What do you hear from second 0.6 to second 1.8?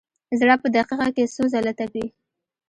په دقیقه کې څو ځله